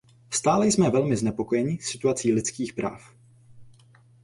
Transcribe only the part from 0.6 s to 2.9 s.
jsme velmi znepokojeni situací lidských